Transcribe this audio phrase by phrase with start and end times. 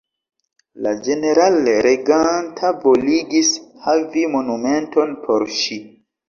[0.85, 3.53] La ĝenerale reganta voligis
[3.85, 5.79] havi monumenton por ŝi.